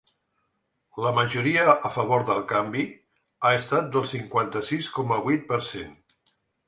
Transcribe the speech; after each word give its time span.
La 1.05 1.09
majoria 1.17 1.75
a 1.89 1.91
favor 1.97 2.25
del 2.29 2.41
canvi 2.53 2.85
ha 3.45 3.51
estat 3.59 3.93
del 3.97 4.09
cinquanta-sis 4.13 4.89
coma 4.97 5.21
vuit 5.27 5.47
per 5.53 5.61
cent. 5.69 5.93